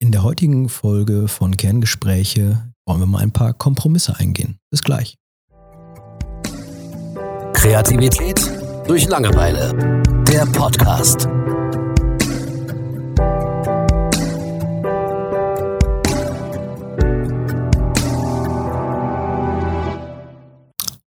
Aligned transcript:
In 0.00 0.12
der 0.12 0.22
heutigen 0.22 0.68
Folge 0.68 1.26
von 1.26 1.56
Kerngespräche 1.56 2.72
wollen 2.86 3.00
wir 3.00 3.06
mal 3.06 3.18
ein 3.18 3.32
paar 3.32 3.52
Kompromisse 3.52 4.16
eingehen. 4.16 4.60
Bis 4.70 4.84
gleich. 4.84 5.16
Kreativität 7.52 8.40
durch 8.86 9.08
Langeweile. 9.08 9.74
Der 10.22 10.46
Podcast. 10.46 11.26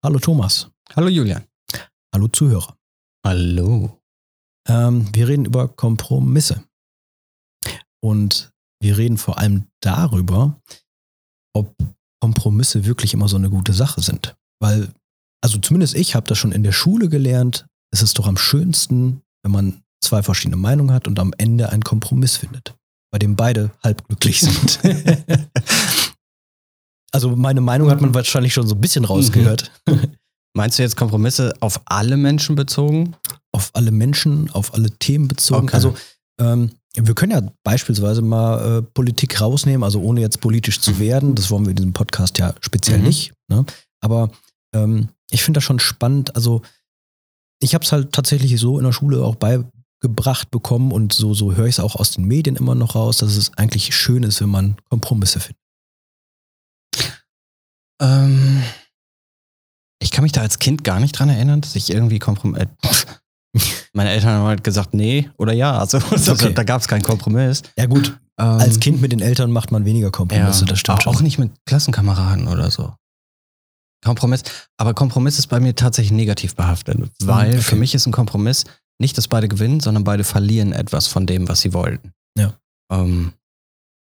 Hallo 0.02 0.18
Thomas. 0.18 0.68
Hallo 0.96 1.06
Julian. 1.06 1.44
Hallo 2.12 2.26
Zuhörer. 2.26 2.76
Hallo. 3.24 4.00
Ähm, 4.68 5.08
wir 5.14 5.28
reden 5.28 5.44
über 5.44 5.68
Kompromisse. 5.68 6.64
Und 8.00 8.51
wir 8.82 8.98
reden 8.98 9.16
vor 9.16 9.38
allem 9.38 9.64
darüber, 9.80 10.60
ob 11.54 11.74
Kompromisse 12.20 12.84
wirklich 12.84 13.14
immer 13.14 13.28
so 13.28 13.36
eine 13.36 13.50
gute 13.50 13.72
Sache 13.72 14.00
sind. 14.00 14.34
Weil, 14.60 14.92
also 15.42 15.58
zumindest 15.58 15.94
ich 15.94 16.14
habe 16.14 16.26
das 16.26 16.38
schon 16.38 16.52
in 16.52 16.62
der 16.62 16.72
Schule 16.72 17.08
gelernt, 17.08 17.66
es 17.92 18.02
ist 18.02 18.18
doch 18.18 18.26
am 18.26 18.36
schönsten, 18.36 19.22
wenn 19.42 19.52
man 19.52 19.82
zwei 20.02 20.22
verschiedene 20.22 20.56
Meinungen 20.56 20.92
hat 20.92 21.06
und 21.06 21.18
am 21.18 21.32
Ende 21.38 21.70
einen 21.70 21.84
Kompromiss 21.84 22.36
findet, 22.36 22.74
bei 23.12 23.18
dem 23.18 23.36
beide 23.36 23.70
halb 23.82 24.06
glücklich 24.08 24.40
sind. 24.42 24.80
also 27.12 27.36
meine 27.36 27.60
Meinung 27.60 27.90
hat 27.90 28.00
man 28.00 28.14
wahrscheinlich 28.14 28.54
schon 28.54 28.66
so 28.66 28.74
ein 28.74 28.80
bisschen 28.80 29.04
rausgehört. 29.04 29.70
Meinst 30.54 30.78
du 30.78 30.82
jetzt 30.82 30.96
Kompromisse 30.96 31.54
auf 31.60 31.80
alle 31.86 32.16
Menschen 32.16 32.56
bezogen? 32.56 33.16
Auf 33.52 33.70
alle 33.74 33.90
Menschen, 33.90 34.50
auf 34.50 34.74
alle 34.74 34.90
Themen 34.90 35.28
bezogen. 35.28 35.68
Okay. 35.68 35.74
Also 35.74 35.94
ähm, 36.40 36.72
wir 36.94 37.14
können 37.14 37.32
ja 37.32 37.52
beispielsweise 37.64 38.20
mal 38.22 38.78
äh, 38.78 38.82
Politik 38.82 39.40
rausnehmen, 39.40 39.82
also 39.82 40.00
ohne 40.02 40.20
jetzt 40.20 40.40
politisch 40.40 40.80
zu 40.80 40.98
werden. 40.98 41.34
Das 41.34 41.50
wollen 41.50 41.64
wir 41.64 41.70
in 41.70 41.76
diesem 41.76 41.92
Podcast 41.94 42.38
ja 42.38 42.54
speziell 42.60 42.98
Mhm. 42.98 43.04
nicht. 43.04 43.32
Ne? 43.48 43.64
Aber 44.00 44.30
ähm, 44.74 45.08
ich 45.30 45.42
finde 45.42 45.58
das 45.58 45.64
schon 45.64 45.78
spannend. 45.78 46.36
Also 46.36 46.60
ich 47.60 47.74
habe 47.74 47.84
es 47.84 47.92
halt 47.92 48.12
tatsächlich 48.12 48.60
so 48.60 48.78
in 48.78 48.84
der 48.84 48.92
Schule 48.92 49.24
auch 49.24 49.36
beigebracht 49.36 50.50
bekommen 50.50 50.92
und 50.92 51.12
so, 51.14 51.32
so 51.32 51.54
höre 51.54 51.66
ich 51.66 51.76
es 51.76 51.80
auch 51.80 51.96
aus 51.96 52.10
den 52.10 52.24
Medien 52.26 52.56
immer 52.56 52.74
noch 52.74 52.94
raus, 52.94 53.18
dass 53.18 53.36
es 53.36 53.56
eigentlich 53.56 53.96
schön 53.96 54.22
ist, 54.22 54.40
wenn 54.42 54.50
man 54.50 54.76
Kompromisse 54.90 55.40
findet. 55.40 55.62
Ähm, 58.02 58.62
ich 60.02 60.10
kann 60.10 60.24
mich 60.24 60.32
da 60.32 60.40
als 60.40 60.58
Kind 60.58 60.84
gar 60.84 61.00
nicht 61.00 61.12
dran 61.18 61.28
erinnern, 61.28 61.60
dass 61.60 61.76
ich 61.76 61.90
irgendwie 61.90 62.18
Kompromiss. 62.18 62.66
Meine 63.92 64.10
Eltern 64.10 64.30
haben 64.30 64.46
halt 64.46 64.64
gesagt, 64.64 64.94
nee 64.94 65.30
oder 65.38 65.52
ja. 65.52 65.78
Also 65.78 65.98
Okay. 66.28 66.52
da 66.54 66.62
gab 66.64 66.80
es 66.80 66.88
keinen 66.88 67.02
Kompromiss. 67.02 67.62
Ja 67.76 67.86
gut, 67.86 68.18
Ähm, 68.38 68.46
als 68.46 68.80
Kind 68.80 69.00
mit 69.02 69.12
den 69.12 69.20
Eltern 69.20 69.50
macht 69.50 69.72
man 69.72 69.84
weniger 69.84 70.10
Kompromisse, 70.10 70.64
ja, 70.64 70.70
das 70.70 70.78
stimmt 70.78 71.06
Auch 71.06 71.14
schon. 71.14 71.22
nicht 71.24 71.38
mit 71.38 71.50
Klassenkameraden 71.66 72.48
oder 72.48 72.70
so. 72.70 72.94
Kompromiss. 74.04 74.42
Aber 74.78 74.94
Kompromiss 74.94 75.38
ist 75.38 75.46
bei 75.46 75.60
mir 75.60 75.74
tatsächlich 75.76 76.12
negativ 76.12 76.56
behaftet, 76.56 76.98
weil 77.22 77.52
okay. 77.52 77.60
für 77.62 77.76
mich 77.76 77.94
ist 77.94 78.06
ein 78.06 78.12
Kompromiss 78.12 78.64
nicht, 78.98 79.16
dass 79.16 79.28
beide 79.28 79.48
gewinnen, 79.48 79.80
sondern 79.80 80.04
beide 80.04 80.24
verlieren 80.24 80.72
etwas 80.72 81.06
von 81.06 81.26
dem, 81.26 81.48
was 81.48 81.60
sie 81.60 81.72
wollten. 81.72 82.12
Ja. 82.36 82.54
Ähm, 82.90 83.32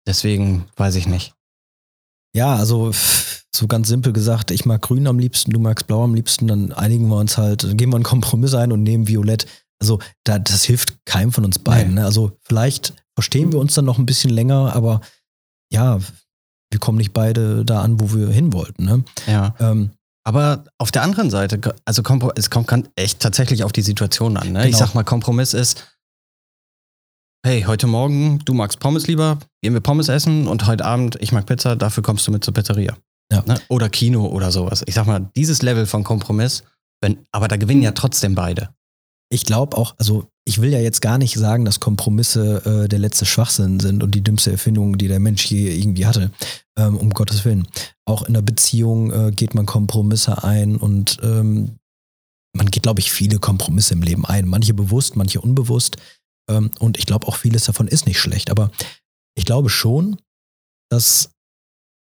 deswegen 0.07 0.65
weiß 0.77 0.95
ich 0.95 1.07
nicht. 1.07 1.33
Ja, 2.33 2.55
also 2.55 2.91
so 3.53 3.67
ganz 3.67 3.89
simpel 3.89 4.13
gesagt, 4.13 4.51
ich 4.51 4.65
mag 4.65 4.81
grün 4.81 5.07
am 5.07 5.19
liebsten, 5.19 5.51
du 5.51 5.59
magst 5.59 5.87
blau 5.87 6.03
am 6.03 6.15
liebsten, 6.15 6.47
dann 6.47 6.71
einigen 6.71 7.07
wir 7.09 7.17
uns 7.17 7.37
halt, 7.37 7.77
gehen 7.77 7.89
wir 7.89 7.95
einen 7.95 8.03
Kompromiss 8.03 8.53
ein 8.53 8.71
und 8.71 8.83
nehmen 8.83 9.07
violett. 9.07 9.45
Also 9.81 9.99
da, 10.23 10.39
das 10.39 10.63
hilft 10.63 10.97
keinem 11.05 11.31
von 11.31 11.43
uns 11.43 11.59
beiden. 11.59 11.95
Ne? 11.95 12.05
Also 12.05 12.37
vielleicht 12.43 12.93
verstehen 13.15 13.51
wir 13.51 13.59
uns 13.59 13.73
dann 13.73 13.85
noch 13.85 13.97
ein 13.97 14.05
bisschen 14.05 14.29
länger, 14.31 14.73
aber 14.75 15.01
ja, 15.71 15.99
wir 16.71 16.79
kommen 16.79 16.97
nicht 16.97 17.11
beide 17.13 17.65
da 17.65 17.81
an, 17.81 17.99
wo 17.99 18.13
wir 18.13 18.29
hin 18.29 18.53
wollten. 18.53 18.85
Ne? 18.85 19.03
Ja. 19.27 19.53
Ähm, 19.59 19.91
Aber 20.23 20.63
auf 20.77 20.91
der 20.91 21.01
anderen 21.01 21.29
Seite, 21.29 21.59
also 21.83 22.03
es 22.35 22.49
kommt 22.49 22.89
echt 22.95 23.19
tatsächlich 23.19 23.63
auf 23.63 23.73
die 23.73 23.81
Situation 23.81 24.37
an. 24.37 24.53
Ne? 24.53 24.59
Ich 24.69 24.75
Genau. 24.75 24.85
sag 24.85 24.93
mal, 24.95 25.03
Kompromiss 25.03 25.53
ist, 25.53 25.90
hey, 27.43 27.63
heute 27.63 27.87
Morgen, 27.87 28.39
du 28.45 28.53
magst 28.53 28.79
Pommes 28.79 29.07
lieber, 29.07 29.39
gehen 29.63 29.73
wir 29.73 29.81
Pommes 29.81 30.09
essen 30.09 30.47
und 30.47 30.67
heute 30.67 30.85
Abend, 30.85 31.17
ich 31.21 31.31
mag 31.31 31.47
Pizza, 31.47 31.75
dafür 31.75 32.03
kommst 32.03 32.27
du 32.27 32.31
mit 32.31 32.43
zur 32.43 32.53
Pizzeria. 32.53 32.95
Ja. 33.31 33.43
Ne? 33.47 33.59
Oder 33.67 33.89
Kino 33.89 34.27
oder 34.27 34.51
sowas. 34.51 34.83
Ich 34.85 34.93
sag 34.93 35.07
mal, 35.07 35.31
dieses 35.35 35.61
Level 35.61 35.87
von 35.87 36.03
Kompromiss, 36.03 36.63
wenn, 37.01 37.25
aber 37.31 37.47
da 37.47 37.57
gewinnen 37.57 37.81
ja 37.81 37.91
trotzdem 37.91 38.35
beide. 38.35 38.69
ich 39.31 39.45
glaube 39.45 39.77
auch, 39.77 39.95
also 39.97 40.27
ich 40.45 40.61
will 40.61 40.71
ja 40.71 40.79
jetzt 40.79 41.01
gar 41.01 41.17
nicht 41.17 41.35
sagen, 41.35 41.65
dass 41.65 41.79
Kompromisse 41.79 42.83
äh, 42.83 42.87
der 42.89 42.99
letzte 42.99 43.25
Schwachsinn 43.25 43.79
sind 43.79 44.03
und 44.03 44.13
die 44.13 44.23
dümmste 44.23 44.51
Erfindung, 44.51 44.97
die 44.97 45.07
der 45.07 45.19
Mensch 45.19 45.45
je 45.45 45.73
irgendwie 45.75 46.05
hatte. 46.05 46.31
Ähm, 46.77 46.97
um 46.97 47.11
Gottes 47.11 47.45
Willen. 47.45 47.67
Auch 48.05 48.23
in 48.23 48.33
der 48.33 48.41
Beziehung 48.41 49.11
äh, 49.11 49.31
geht 49.31 49.55
man 49.55 49.65
Kompromisse 49.65 50.43
ein 50.43 50.75
und 50.75 51.17
ähm, 51.23 51.77
man 52.53 52.69
geht, 52.69 52.83
glaube 52.83 52.99
ich, 52.99 53.11
viele 53.11 53.39
Kompromisse 53.39 53.93
im 53.93 54.01
Leben 54.01 54.25
ein. 54.25 54.47
Manche 54.47 54.73
bewusst, 54.73 55.15
manche 55.15 55.39
unbewusst. 55.39 55.97
Ähm, 56.49 56.71
und 56.79 56.97
ich 56.97 57.05
glaube 57.05 57.27
auch 57.27 57.35
vieles 57.37 57.65
davon 57.65 57.87
ist 57.87 58.07
nicht 58.07 58.19
schlecht. 58.19 58.49
Aber 58.49 58.71
ich 59.35 59.45
glaube 59.45 59.69
schon, 59.69 60.21
dass 60.89 61.31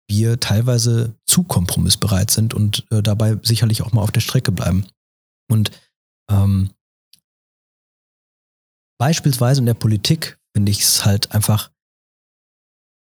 wir 0.08 0.40
teilweise 0.40 1.16
zu 1.26 1.44
kompromissbereit 1.44 2.30
sind 2.30 2.54
und 2.54 2.86
äh, 2.92 3.02
dabei 3.02 3.38
sicherlich 3.42 3.82
auch 3.82 3.92
mal 3.92 4.02
auf 4.02 4.12
der 4.12 4.22
Strecke 4.22 4.52
bleiben. 4.52 4.86
Und 5.50 5.72
ähm, 6.30 6.72
beispielsweise 9.00 9.62
in 9.62 9.66
der 9.66 9.74
Politik 9.74 10.38
finde 10.56 10.72
ich 10.72 10.82
es 10.82 11.06
halt 11.06 11.32
einfach, 11.32 11.72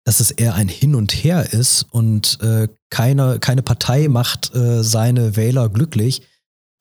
dass 0.06 0.20
es 0.20 0.32
eher 0.32 0.53
ein 0.53 0.70
Hin 0.70 0.96
und 0.96 1.12
Her 1.12 1.52
ist 1.52 1.84
und 1.84 2.40
äh, 2.42 2.68
keine, 2.90 3.40
keine 3.40 3.64
Partei 3.64 4.08
macht 4.08 4.53
äh, 4.53 4.84
seine 4.84 5.36
Wähler 5.36 5.68
glücklich, 5.70 6.22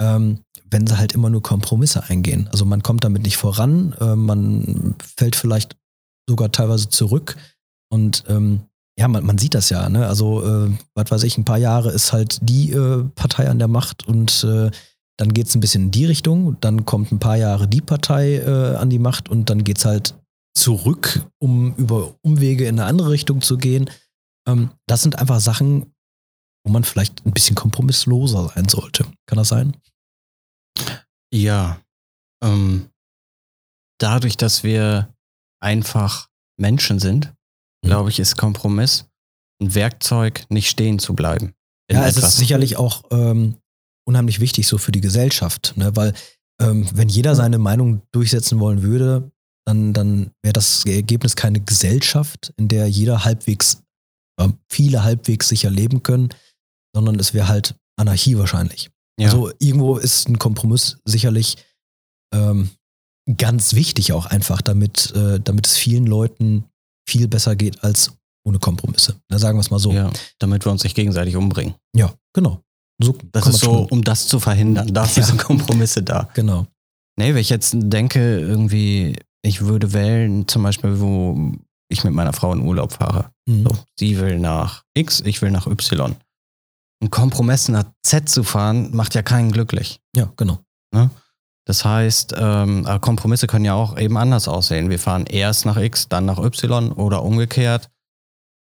ähm, 0.00 0.40
wenn 0.70 0.86
sie 0.86 0.98
halt 0.98 1.12
immer 1.12 1.30
nur 1.30 1.42
Kompromisse 1.42 2.04
eingehen. 2.04 2.48
Also 2.50 2.64
man 2.64 2.82
kommt 2.82 3.04
damit 3.04 3.22
nicht 3.22 3.36
voran, 3.36 3.94
äh, 4.00 4.16
man 4.16 4.96
fällt 5.16 5.36
vielleicht 5.36 5.76
sogar 6.28 6.50
teilweise 6.52 6.88
zurück 6.88 7.36
und 7.90 8.24
ähm, 8.28 8.62
ja, 8.98 9.08
man, 9.08 9.24
man 9.24 9.38
sieht 9.38 9.54
das 9.54 9.70
ja, 9.70 9.88
ne? 9.88 10.06
Also, 10.06 10.44
äh, 10.44 10.70
was 10.94 11.10
weiß 11.10 11.22
ich, 11.24 11.36
ein 11.36 11.44
paar 11.44 11.58
Jahre 11.58 11.90
ist 11.90 12.12
halt 12.12 12.38
die 12.42 12.70
äh, 12.70 13.04
Partei 13.14 13.48
an 13.48 13.58
der 13.58 13.68
Macht 13.68 14.06
und 14.06 14.44
äh, 14.44 14.70
dann 15.16 15.32
geht 15.32 15.48
es 15.48 15.54
ein 15.54 15.60
bisschen 15.60 15.84
in 15.84 15.90
die 15.90 16.06
Richtung, 16.06 16.56
dann 16.60 16.84
kommt 16.84 17.12
ein 17.12 17.18
paar 17.18 17.36
Jahre 17.36 17.68
die 17.68 17.80
Partei 17.80 18.36
äh, 18.36 18.76
an 18.76 18.90
die 18.90 18.98
Macht 18.98 19.28
und 19.28 19.50
dann 19.50 19.64
geht 19.64 19.78
es 19.78 19.84
halt 19.84 20.14
zurück, 20.56 21.26
um 21.38 21.74
über 21.74 22.14
Umwege 22.22 22.66
in 22.66 22.78
eine 22.78 22.88
andere 22.88 23.10
Richtung 23.10 23.40
zu 23.40 23.58
gehen. 23.58 23.90
Ähm, 24.46 24.70
das 24.86 25.02
sind 25.02 25.18
einfach 25.18 25.40
Sachen, 25.40 25.93
wo 26.64 26.72
man 26.72 26.84
vielleicht 26.84 27.24
ein 27.26 27.32
bisschen 27.32 27.54
kompromissloser 27.56 28.48
sein 28.54 28.68
sollte. 28.68 29.04
Kann 29.26 29.38
das 29.38 29.48
sein? 29.48 29.76
Ja. 31.32 31.80
Ähm, 32.42 32.88
dadurch, 33.98 34.36
dass 34.36 34.62
wir 34.64 35.14
einfach 35.60 36.28
Menschen 36.58 36.98
sind, 36.98 37.26
Mhm. 37.82 37.88
glaube 37.88 38.10
ich, 38.10 38.18
ist 38.18 38.36
Kompromiss 38.36 39.06
ein 39.62 39.74
Werkzeug, 39.74 40.44
nicht 40.48 40.68
stehen 40.68 40.98
zu 40.98 41.14
bleiben. 41.14 41.54
Ja, 41.90 42.06
es 42.06 42.16
ist 42.16 42.36
sicherlich 42.36 42.76
auch 42.76 43.04
ähm, 43.10 43.56
unheimlich 44.06 44.40
wichtig 44.40 44.66
so 44.66 44.78
für 44.78 44.90
die 44.90 45.00
Gesellschaft, 45.00 45.74
ne? 45.76 45.94
weil 45.94 46.14
ähm, 46.60 46.88
wenn 46.94 47.08
jeder 47.08 47.34
seine 47.34 47.58
Meinung 47.58 48.02
durchsetzen 48.12 48.58
wollen 48.58 48.82
würde, 48.82 49.30
dann, 49.66 49.92
dann 49.92 50.30
wäre 50.42 50.52
das 50.52 50.84
Ergebnis 50.86 51.36
keine 51.36 51.60
Gesellschaft, 51.60 52.52
in 52.56 52.68
der 52.68 52.88
jeder 52.88 53.24
halbwegs, 53.24 53.82
äh, 54.40 54.48
viele 54.70 55.04
halbwegs 55.04 55.48
sicher 55.48 55.70
leben 55.70 56.02
können, 56.02 56.30
sondern 56.94 57.18
es 57.18 57.34
wäre 57.34 57.48
halt 57.48 57.74
Anarchie 57.96 58.38
wahrscheinlich. 58.38 58.90
ja. 59.18 59.26
Also 59.28 59.50
irgendwo 59.58 59.96
ist 59.96 60.28
ein 60.28 60.38
Kompromiss 60.38 60.98
sicherlich 61.04 61.56
ähm, 62.34 62.70
ganz 63.36 63.74
wichtig 63.74 64.12
auch 64.12 64.26
einfach, 64.26 64.62
damit, 64.62 65.12
äh, 65.14 65.40
damit 65.40 65.66
es 65.66 65.76
vielen 65.76 66.06
Leuten 66.06 66.64
viel 67.08 67.28
besser 67.28 67.56
geht 67.56 67.82
als 67.84 68.10
ohne 68.46 68.58
Kompromisse. 68.58 69.16
Na, 69.30 69.38
sagen 69.38 69.56
wir 69.58 69.60
es 69.62 69.70
mal 69.70 69.78
so. 69.78 69.92
ja, 69.92 70.10
damit 70.38 70.64
wir 70.66 70.72
uns 70.72 70.84
nicht 70.84 70.96
gegenseitig 70.96 71.36
umbringen. 71.36 71.74
Ja, 71.96 72.12
genau. 72.34 72.60
So 73.02 73.16
Das 73.32 73.46
ist 73.46 73.60
so, 73.60 73.88
um 73.90 74.02
das 74.04 74.26
zu 74.28 74.38
verhindern. 74.38 74.92
Dafür 74.92 75.22
Ja. 75.22 75.26
sind 75.28 75.38
Kompromisse 75.42 76.02
da. 76.02 76.28
Genau. 76.34 76.66
Nee, 77.18 77.28
wenn 77.34 77.40
ich 77.40 77.48
jetzt 77.50 77.74
denke, 77.76 78.38
irgendwie, 78.40 79.16
ich 79.42 79.62
würde 79.62 79.92
wählen, 79.92 80.46
zum 80.48 80.62
Beispiel, 80.62 81.00
wo 81.00 81.52
ich 81.88 82.04
mit 82.04 82.12
meiner 82.12 82.32
Frau 82.32 82.52
in 82.52 82.60
Urlaub 82.60 82.92
fahre. 82.92 83.30
Mhm. 83.48 83.62
So, 83.64 83.78
sie 83.98 84.18
will 84.18 84.38
nach 84.38 84.82
X, 84.94 85.20
ich 85.24 85.40
will 85.42 85.50
nach 85.50 85.66
Y. 85.66 86.14
Ein 87.02 87.10
Kompromiss 87.10 87.68
nach 87.68 87.84
Z 88.02 88.28
zu 88.28 88.44
fahren, 88.44 88.94
macht 88.94 89.14
ja 89.14 89.22
keinen 89.22 89.52
glücklich. 89.52 90.00
Ja, 90.16 90.32
genau. 90.36 90.60
Das 91.66 91.84
heißt, 91.84 92.34
ähm, 92.36 92.84
aber 92.86 93.00
Kompromisse 93.00 93.46
können 93.46 93.64
ja 93.64 93.72
auch 93.74 93.98
eben 93.98 94.16
anders 94.18 94.48
aussehen. 94.48 94.90
Wir 94.90 94.98
fahren 94.98 95.24
erst 95.26 95.64
nach 95.64 95.78
X, 95.78 96.08
dann 96.08 96.26
nach 96.26 96.38
Y 96.38 96.92
oder 96.92 97.22
umgekehrt. 97.22 97.90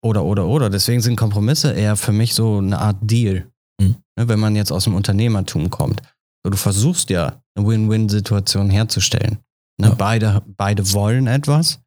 Oder, 0.04 0.24
oder, 0.24 0.46
oder. 0.48 0.70
Deswegen 0.70 1.02
sind 1.02 1.16
Kompromisse 1.18 1.74
eher 1.74 1.96
für 1.96 2.12
mich 2.14 2.34
so 2.34 2.58
eine 2.60 2.80
Art 2.80 2.98
Deal. 3.02 3.52
Mhm. 3.80 3.98
Ne, 4.18 4.28
wenn 4.30 4.40
man 4.40 4.56
jetzt 4.56 4.72
aus 4.72 4.86
dem 4.86 4.96
Unternehmertum 4.96 5.70
kommt. 5.70 6.02
So, 6.44 6.50
du 6.50 6.58
versuchst 6.58 7.10
ja, 7.10 7.42
eine 7.56 7.68
Win-Win-Situation 7.68 8.70
herzustellen. 8.70 9.40
Ne, 9.80 9.88
Ja. 9.90 9.96
beide, 9.96 10.42
beide 10.46 10.92
wollen 10.94 11.28
etwas. 11.28 11.80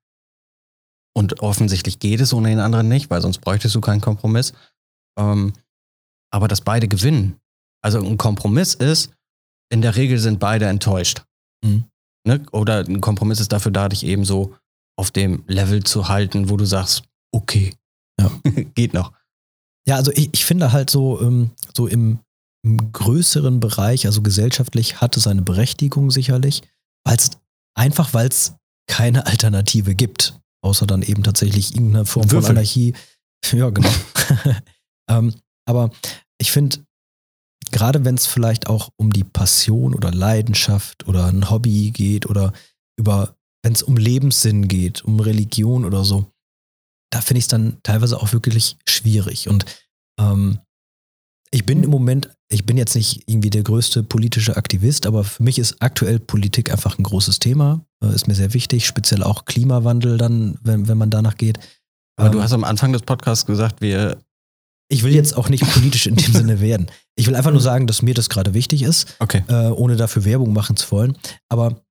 Und 1.15 1.33
Und 1.33 1.41
offensichtlich 1.41 1.99
geht 1.99 2.21
es 2.21 2.35
ohne 2.35 2.49
den 2.51 2.61
anderen 2.61 2.89
nicht, 2.89 3.09
weil 3.11 3.23
sonst 3.23 3.39
bräuchtest 3.39 3.75
du 3.75 3.81
keinen 3.81 4.03
Kompromiss. 4.03 4.53
Ähm, 5.19 5.55
aber 6.33 6.49
dass 6.49 6.61
beide 6.61 6.89
gewinnen. 6.89 7.39
Also 7.83 7.99
ein 7.99 8.19
Kompromiss 8.19 8.75
ist, 8.75 9.11
in 9.71 9.83
der 9.83 9.97
Regel 9.97 10.19
sind 10.19 10.39
beide 10.41 10.67
enttäuscht. 10.67 11.23
Mhm. 11.65 11.85
Ne? 12.27 12.45
Oder 12.53 12.81
ein 12.81 13.01
Kompromiss 13.01 13.41
ist 13.41 13.53
dafür 13.53 13.73
da, 13.73 13.89
dich 13.89 14.05
eben 14.05 14.25
so 14.25 14.55
auf 14.99 15.11
dem 15.11 15.45
Level 15.47 15.85
zu 15.85 16.09
halten, 16.09 16.49
wo 16.49 16.57
du 16.57 16.65
sagst, 16.65 17.05
okay, 17.33 17.75
Ja. 18.19 18.31
geht 18.75 18.95
noch. 18.95 19.13
Ja, 19.87 19.97
also 19.97 20.11
ich, 20.13 20.31
ich 20.33 20.45
finde 20.45 20.73
halt 20.73 20.91
so, 20.91 21.21
ähm, 21.21 21.51
so 21.77 21.87
im, 21.87 22.19
im 22.65 22.93
größeren 22.93 23.61
Bereich, 23.61 24.07
also 24.07 24.23
gesellschaftlich, 24.23 25.01
hat 25.01 25.17
es 25.17 25.27
eine 25.27 25.43
Berechtigung 25.43 26.11
sicherlich, 26.11 26.63
weil 27.05 27.17
es 27.17 27.31
einfach, 27.75 28.13
weil 28.15 28.29
es 28.29 28.55
keine 28.89 29.27
Alternative 29.27 29.95
gibt, 29.95 30.41
außer 30.63 30.87
dann 30.87 31.03
eben 31.03 31.23
tatsächlich 31.23 31.75
irgendeine 31.75 32.07
Form 32.07 32.29
von 32.29 32.39
Würfel. 32.39 32.51
Anarchie. 32.51 32.95
Ja, 33.53 33.71
genau. 33.71 33.91
ähm, 35.11 35.35
aber 35.67 35.91
ich 36.39 36.53
finde, 36.53 36.79
gerade 37.73 38.05
wenn 38.05 38.15
es 38.15 38.27
vielleicht 38.27 38.69
auch 38.69 38.91
um 38.97 39.13
die 39.13 39.25
Passion 39.25 39.95
oder 39.95 40.13
Leidenschaft 40.13 41.07
oder 41.09 41.27
ein 41.27 41.51
Hobby 41.51 41.91
geht 41.91 42.27
oder 42.27 42.53
über, 42.99 43.37
wenn 43.63 43.73
es 43.73 43.83
um 43.83 43.97
Lebenssinn 43.97 44.69
geht, 44.69 45.05
um 45.05 45.21
Religion 45.21 45.85
oder 45.85 46.05
so, 46.05 46.31
da 47.11 47.21
finde 47.21 47.39
ich 47.39 47.45
es 47.45 47.49
dann 47.49 47.79
teilweise 47.83 48.21
auch 48.21 48.33
wirklich 48.33 48.77
schwierig. 48.89 49.49
Und 49.49 49.65
ähm, 50.21 50.61
ich 51.51 51.65
bin 51.65 51.83
im 51.83 51.91
Moment, 51.91 52.31
ich 52.51 52.67
bin 52.67 52.77
jetzt 52.77 52.95
nicht 52.95 53.23
irgendwie 53.27 53.51
der 53.51 53.63
größte 53.63 54.03
politische 54.03 54.57
Aktivist, 54.57 55.07
aber 55.07 55.25
für 55.25 55.43
mich 55.43 55.59
ist 55.59 55.81
aktuell 55.81 56.19
Politik 56.19 56.71
einfach 56.71 56.99
ein 56.99 57.05
großes 57.05 57.39
Thema. 57.39 57.85
Äh, 58.03 58.15
Ist 58.15 58.29
mir 58.29 58.35
sehr 58.35 58.55
wichtig, 58.55 58.87
speziell 58.87 59.23
auch 59.23 59.45
Klimawandel 59.45 60.19
dann, 60.19 60.59
wenn, 60.63 60.89
wenn 60.89 60.99
man 60.99 61.11
danach 61.11 61.37
geht. 61.37 61.59
Aber 62.19 62.31
du 62.31 62.39
Ähm, 62.39 62.45
hast 62.45 62.53
am 62.53 62.65
Anfang 62.65 62.93
des 62.93 63.03
Podcasts 63.03 63.47
gesagt, 63.47 63.81
wir. 63.81 64.19
Ich 64.89 65.03
will 65.03 65.15
jetzt 65.15 65.37
auch 65.37 65.49
nicht 65.49 65.65
politisch 65.73 66.07
in 66.07 66.17
dem 66.17 66.33
Sinne 66.33 66.61
werden. 66.61 66.91
Ich 67.17 67.27
will 67.27 67.35
einfach 67.35 67.51
nur 67.51 67.61
sagen, 67.61 67.87
dass 67.87 68.03
mir 68.03 68.15
das 68.15 68.29
gerade 68.29 68.55
wichtig 68.55 68.83
ist, 68.83 69.17
Okay. 69.19 69.43
äh, 69.49 69.69
ohne 69.71 69.97
dafür 69.97 70.25
Werbung 70.25 70.53
machen 70.53 70.77
zu 70.77 70.91
wollen. 70.93 71.17
Aber 71.49 71.83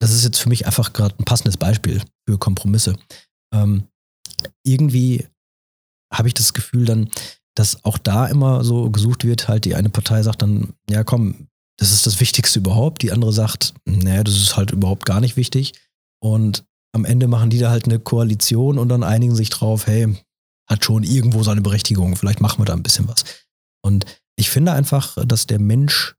das 0.00 0.12
ist 0.12 0.24
jetzt 0.24 0.38
für 0.38 0.48
mich 0.48 0.66
einfach 0.66 0.92
gerade 0.92 1.14
ein 1.18 1.24
passendes 1.24 1.56
Beispiel 1.56 2.00
für 2.26 2.38
Kompromisse. 2.38 2.96
Ähm, 3.54 3.84
irgendwie 4.64 5.26
habe 6.12 6.28
ich 6.28 6.34
das 6.34 6.52
Gefühl 6.54 6.84
dann, 6.86 7.10
dass 7.56 7.84
auch 7.84 7.98
da 7.98 8.26
immer 8.26 8.64
so 8.64 8.90
gesucht 8.90 9.24
wird, 9.24 9.48
halt 9.48 9.64
die 9.64 9.74
eine 9.74 9.90
Partei 9.90 10.22
sagt 10.22 10.42
dann, 10.42 10.72
ja 10.88 11.04
komm, 11.04 11.48
das 11.78 11.92
ist 11.92 12.06
das 12.06 12.20
Wichtigste 12.20 12.58
überhaupt. 12.60 13.02
Die 13.02 13.12
andere 13.12 13.32
sagt, 13.32 13.74
naja, 13.84 14.24
das 14.24 14.36
ist 14.36 14.56
halt 14.56 14.70
überhaupt 14.70 15.04
gar 15.04 15.20
nicht 15.20 15.36
wichtig. 15.36 15.72
Und 16.22 16.64
am 16.94 17.04
Ende 17.04 17.28
machen 17.28 17.50
die 17.50 17.58
da 17.58 17.70
halt 17.70 17.84
eine 17.86 17.98
Koalition 17.98 18.78
und 18.78 18.88
dann 18.88 19.02
einigen 19.02 19.34
sich 19.34 19.50
drauf, 19.50 19.86
hey, 19.86 20.16
hat 20.70 20.84
schon 20.84 21.02
irgendwo 21.02 21.42
seine 21.42 21.60
Berechtigung, 21.60 22.16
vielleicht 22.16 22.40
machen 22.40 22.60
wir 22.60 22.64
da 22.64 22.74
ein 22.74 22.82
bisschen 22.82 23.08
was. 23.08 23.24
Und 23.84 24.06
ich 24.38 24.50
finde 24.50 24.72
einfach, 24.72 25.16
dass 25.26 25.46
der 25.46 25.58
Mensch, 25.58 26.14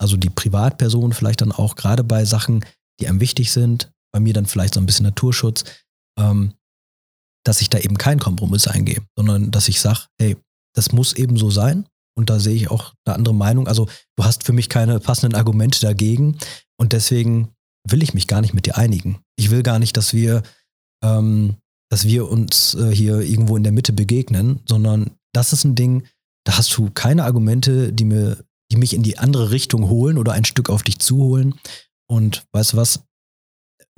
also 0.00 0.16
die 0.16 0.30
Privatperson 0.30 1.12
vielleicht 1.12 1.40
dann 1.40 1.52
auch 1.52 1.74
gerade 1.74 2.04
bei 2.04 2.24
Sachen, 2.24 2.64
die 3.00 3.08
einem 3.08 3.20
wichtig 3.20 3.50
sind, 3.50 3.92
bei 4.12 4.20
mir 4.20 4.32
dann 4.32 4.46
vielleicht 4.46 4.74
so 4.74 4.80
ein 4.80 4.86
bisschen 4.86 5.04
Naturschutz, 5.04 5.64
ähm, 6.18 6.54
dass 7.44 7.60
ich 7.60 7.68
da 7.68 7.78
eben 7.78 7.98
keinen 7.98 8.20
Kompromiss 8.20 8.66
eingehe, 8.66 9.02
sondern 9.16 9.50
dass 9.50 9.68
ich 9.68 9.80
sage, 9.80 10.06
hey, 10.18 10.36
das 10.74 10.92
muss 10.92 11.12
eben 11.12 11.36
so 11.36 11.50
sein. 11.50 11.86
Und 12.18 12.30
da 12.30 12.40
sehe 12.40 12.54
ich 12.54 12.70
auch 12.70 12.94
eine 13.04 13.14
andere 13.14 13.34
Meinung. 13.34 13.68
Also 13.68 13.88
du 14.16 14.24
hast 14.24 14.44
für 14.44 14.54
mich 14.54 14.68
keine 14.68 15.00
passenden 15.00 15.36
Argumente 15.36 15.80
dagegen 15.80 16.38
und 16.78 16.92
deswegen 16.92 17.52
will 17.86 18.02
ich 18.02 18.14
mich 18.14 18.26
gar 18.26 18.40
nicht 18.40 18.54
mit 18.54 18.66
dir 18.66 18.76
einigen. 18.78 19.20
Ich 19.36 19.50
will 19.50 19.62
gar 19.62 19.78
nicht, 19.78 19.96
dass 19.96 20.14
wir, 20.14 20.42
ähm, 21.04 21.56
dass 21.90 22.04
wir 22.06 22.28
uns 22.28 22.74
äh, 22.74 22.90
hier 22.94 23.20
irgendwo 23.20 23.56
in 23.56 23.62
der 23.62 23.72
Mitte 23.72 23.92
begegnen, 23.92 24.60
sondern 24.66 25.12
das 25.32 25.52
ist 25.52 25.64
ein 25.64 25.74
Ding, 25.74 26.04
da 26.44 26.56
hast 26.58 26.76
du 26.76 26.90
keine 26.90 27.24
Argumente, 27.24 27.92
die 27.92 28.04
mir, 28.04 28.38
die 28.70 28.76
mich 28.76 28.94
in 28.94 29.02
die 29.02 29.18
andere 29.18 29.50
Richtung 29.50 29.88
holen 29.88 30.18
oder 30.18 30.32
ein 30.32 30.44
Stück 30.44 30.70
auf 30.70 30.82
dich 30.82 30.98
zuholen. 30.98 31.54
Und 32.08 32.44
weißt 32.52 32.72
du 32.72 32.76
was? 32.76 33.00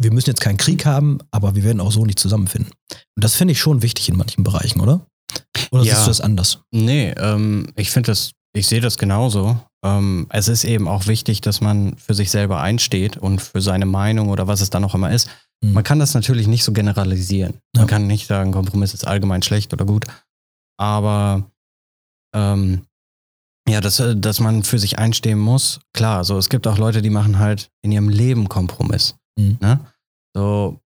Wir 0.00 0.12
müssen 0.12 0.31
jetzt 0.31 0.40
keinen 0.40 0.58
Krieg 0.58 0.87
haben, 0.87 1.19
aber 1.31 1.55
wir 1.55 1.64
werden 1.64 1.81
auch 1.81 1.93
so 1.93 2.05
nicht 2.05 2.19
zusammenfinden. 2.19 2.73
Und 3.17 3.25
das 3.25 3.35
finde 3.35 3.52
ich 3.52 3.61
schon 3.61 3.82
wichtig 3.82 4.08
in 4.08 4.17
manchen 4.17 4.44
Bereichen, 4.44 4.81
oder? 4.81 5.06
Oder 5.70 5.82
Ja. 5.82 5.94
siehst 5.94 6.06
du 6.06 6.11
das 6.11 6.20
anders? 6.20 6.61
Nee, 6.70 7.11
ähm, 7.19 7.67
ich 7.76 7.90
finde 7.90 8.12
das, 8.12 8.32
ich 8.55 8.67
sehe 8.67 8.81
das 8.81 8.96
genauso. 8.96 9.61
Ähm, 9.85 10.26
es 10.31 10.49
ist 10.49 10.64
eben 10.64 10.88
auch 10.88 11.06
wichtig, 11.06 11.40
dass 11.40 11.61
man 11.61 11.96
für 11.96 12.14
sich 12.14 12.31
selber 12.31 12.61
einsteht 12.61 13.17
und 13.17 13.40
für 13.43 13.61
seine 13.61 13.87
Meinung 13.87 14.29
oder 14.31 14.46
was 14.46 14.61
es 14.61 14.70
dann 14.70 14.85
auch 14.85 14.94
immer 14.94 15.12
ist. 15.12 15.29
Mhm. 15.64 15.72
Man 15.72 15.84
kann 15.84 15.99
das 15.99 16.14
natürlich 16.14 16.46
nicht 16.46 16.64
so 16.64 16.72
generalisieren. 16.72 17.55
Ja. 17.75 17.82
Man 17.82 17.87
kann 17.87 18.06
nicht 18.06 18.26
sagen, 18.26 18.52
Kompromiss 18.52 18.94
ist 18.94 19.06
allgemein 19.06 19.43
schlecht 19.43 19.72
oder 19.72 19.84
gut. 19.84 20.06
Aber 20.78 21.50
ähm, 22.34 22.82
ja, 23.69 23.81
dass, 23.81 24.00
äh, 24.00 24.16
dass 24.16 24.40
man 24.40 24.62
für 24.62 24.78
sich 24.78 24.99
einstehen 24.99 25.38
muss, 25.38 25.81
klar, 25.93 26.25
so 26.25 26.38
es 26.38 26.49
gibt 26.49 26.66
auch 26.66 26.78
Leute, 26.78 27.02
die 27.02 27.10
machen 27.10 27.38
halt 27.38 27.70
in 27.82 27.93
ihrem 27.93 28.08
Leben 28.08 28.49
Kompromiss. 28.49 29.16
Mhm. 29.38 29.58
Ne? 29.60 29.81
So, 30.34 30.81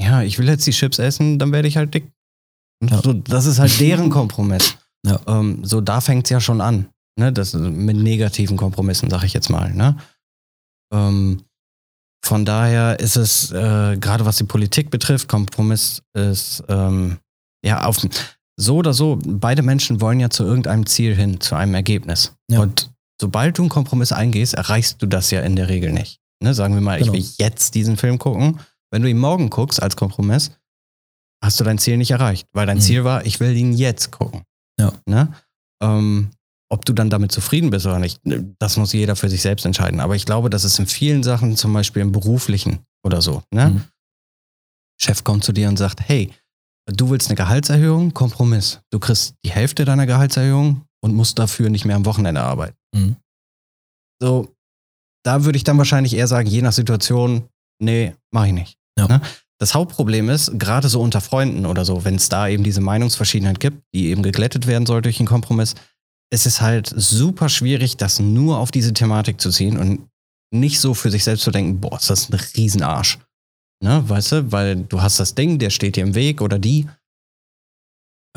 ja, 0.00 0.22
ich 0.22 0.38
will 0.38 0.48
jetzt 0.48 0.66
die 0.66 0.72
Chips 0.72 0.98
essen, 0.98 1.38
dann 1.38 1.52
werde 1.52 1.68
ich 1.68 1.76
halt 1.76 1.94
dick. 1.94 2.10
Ja. 2.82 3.00
So, 3.02 3.12
das 3.12 3.46
ist 3.46 3.58
halt 3.58 3.78
deren 3.80 4.10
Kompromiss. 4.10 4.76
Ja. 5.04 5.20
Ähm, 5.28 5.64
so, 5.64 5.80
da 5.80 6.00
fängt 6.00 6.26
es 6.26 6.30
ja 6.30 6.40
schon 6.40 6.60
an. 6.60 6.88
Ne? 7.16 7.32
Das, 7.32 7.54
mit 7.54 7.96
negativen 7.96 8.56
Kompromissen, 8.56 9.08
sag 9.08 9.22
ich 9.22 9.34
jetzt 9.34 9.50
mal. 9.50 9.72
Ne? 9.72 9.96
Ähm, 10.92 11.44
von 12.26 12.44
daher 12.44 12.98
ist 13.00 13.16
es, 13.16 13.50
äh, 13.52 13.96
gerade 13.98 14.24
was 14.24 14.36
die 14.36 14.44
Politik 14.44 14.90
betrifft, 14.90 15.28
Kompromiss 15.28 16.02
ist, 16.14 16.62
ähm, 16.68 17.18
ja, 17.64 17.84
auf, 17.84 17.98
so 18.58 18.76
oder 18.76 18.92
so, 18.94 19.18
beide 19.24 19.62
Menschen 19.62 20.00
wollen 20.00 20.20
ja 20.20 20.30
zu 20.30 20.44
irgendeinem 20.44 20.86
Ziel 20.86 21.14
hin, 21.14 21.40
zu 21.40 21.54
einem 21.54 21.74
Ergebnis. 21.74 22.34
Ja. 22.50 22.60
Und 22.60 22.90
sobald 23.20 23.58
du 23.58 23.62
einen 23.62 23.68
Kompromiss 23.68 24.12
eingehst, 24.12 24.54
erreichst 24.54 25.02
du 25.02 25.06
das 25.06 25.30
ja 25.30 25.40
in 25.40 25.56
der 25.56 25.68
Regel 25.68 25.92
nicht. 25.92 26.20
Ne? 26.42 26.54
Sagen 26.54 26.74
wir 26.74 26.80
mal, 26.80 26.98
Genau. 26.98 27.12
ich 27.12 27.18
will 27.18 27.34
jetzt 27.38 27.74
diesen 27.74 27.96
Film 27.96 28.18
gucken. 28.18 28.60
Wenn 28.90 29.02
du 29.02 29.10
ihn 29.10 29.18
morgen 29.18 29.50
guckst 29.50 29.82
als 29.82 29.96
Kompromiss, 29.96 30.52
hast 31.42 31.58
du 31.60 31.64
dein 31.64 31.78
Ziel 31.78 31.96
nicht 31.96 32.10
erreicht, 32.12 32.46
weil 32.52 32.66
dein 32.66 32.78
Mhm. 32.78 32.82
Ziel 32.82 33.04
war, 33.04 33.26
ich 33.26 33.40
will 33.40 33.54
ihn 33.56 33.72
jetzt 33.72 34.10
gucken. 34.10 34.42
Ja. 34.78 34.92
Ne? 35.06 35.32
Ähm, 35.82 36.30
ob 36.68 36.84
du 36.84 36.92
dann 36.92 37.10
damit 37.10 37.32
zufrieden 37.32 37.70
bist 37.70 37.86
oder 37.86 37.98
nicht, 37.98 38.20
das 38.58 38.76
muss 38.76 38.92
jeder 38.92 39.16
für 39.16 39.28
sich 39.28 39.42
selbst 39.42 39.64
entscheiden. 39.64 40.00
Aber 40.00 40.16
ich 40.16 40.26
glaube, 40.26 40.50
dass 40.50 40.64
es 40.64 40.78
in 40.78 40.86
vielen 40.86 41.22
Sachen, 41.22 41.56
zum 41.56 41.72
Beispiel 41.72 42.02
im 42.02 42.12
beruflichen 42.12 42.80
oder 43.04 43.22
so, 43.22 43.42
ne? 43.52 43.70
Mhm. 43.70 43.84
Chef 45.00 45.24
kommt 45.24 45.44
zu 45.44 45.52
dir 45.52 45.68
und 45.68 45.76
sagt, 45.76 46.00
hey, 46.00 46.32
du 46.86 47.10
willst 47.10 47.28
eine 47.28 47.36
Gehaltserhöhung, 47.36 48.14
Kompromiss. 48.14 48.80
Du 48.90 48.98
kriegst 48.98 49.34
die 49.44 49.50
Hälfte 49.50 49.84
deiner 49.84 50.06
Gehaltserhöhung 50.06 50.82
und 51.04 51.14
musst 51.14 51.38
dafür 51.38 51.68
nicht 51.68 51.84
mehr 51.84 51.96
am 51.96 52.06
Wochenende 52.06 52.40
arbeiten. 52.40 52.76
Mhm. 52.94 53.16
So, 54.20 54.54
da 55.24 55.44
würde 55.44 55.56
ich 55.58 55.64
dann 55.64 55.76
wahrscheinlich 55.76 56.14
eher 56.14 56.26
sagen, 56.26 56.48
je 56.48 56.62
nach 56.62 56.72
Situation, 56.72 57.48
nee, 57.78 58.14
mache 58.32 58.46
ich 58.48 58.52
nicht. 58.54 58.78
Ja. 58.98 59.06
Ne? 59.06 59.20
Das 59.60 59.74
Hauptproblem 59.74 60.30
ist, 60.30 60.58
gerade 60.58 60.88
so 60.88 61.00
unter 61.00 61.20
Freunden 61.20 61.66
oder 61.66 61.84
so, 61.84 62.04
wenn 62.04 62.16
es 62.16 62.28
da 62.28 62.48
eben 62.48 62.64
diese 62.64 62.80
Meinungsverschiedenheit 62.80 63.60
gibt, 63.60 63.82
die 63.94 64.06
eben 64.06 64.22
geglättet 64.22 64.66
werden 64.66 64.86
soll 64.86 65.02
durch 65.02 65.18
einen 65.18 65.28
Kompromiss, 65.28 65.74
ist 66.32 66.46
es 66.46 66.60
halt 66.60 66.92
super 66.94 67.48
schwierig, 67.48 67.96
das 67.96 68.18
nur 68.18 68.58
auf 68.58 68.70
diese 68.70 68.92
Thematik 68.92 69.40
zu 69.40 69.50
ziehen 69.50 69.76
und 69.76 70.08
nicht 70.52 70.80
so 70.80 70.94
für 70.94 71.10
sich 71.10 71.24
selbst 71.24 71.42
zu 71.42 71.50
denken, 71.50 71.80
boah, 71.80 71.96
ist 71.96 72.10
das 72.10 72.30
ein 72.30 72.40
Riesenarsch. 72.56 73.18
Ne, 73.82 74.08
weißt 74.08 74.32
du, 74.32 74.52
weil 74.52 74.76
du 74.76 75.02
hast 75.02 75.20
das 75.20 75.34
Ding, 75.34 75.58
der 75.58 75.70
steht 75.70 75.96
dir 75.96 76.04
im 76.04 76.14
Weg 76.14 76.40
oder 76.40 76.58
die. 76.58 76.86